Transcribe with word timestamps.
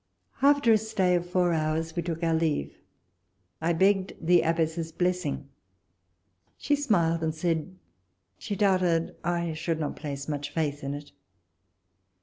After 0.41 0.71
a 0.73 0.79
stay 0.79 1.13
of 1.13 1.29
four 1.29 1.53
hours 1.53 1.95
we 1.95 2.01
took 2.01 2.23
our 2.23 2.33
leave. 2.33 2.75
I 3.61 3.71
begged 3.71 4.13
the 4.19 4.41
abbess's 4.41 4.91
blessing; 4.91 5.47
she 6.57 6.75
smiled, 6.75 7.21
and 7.21 7.35
said, 7.35 7.75
she 8.39 8.55
doubted 8.55 9.15
I 9.23 9.53
should 9.53 9.79
not 9.79 9.95
place 9.95 10.27
much 10.27 10.49
faith 10.51 10.83
in 10.83 10.95
it. 10.95 11.11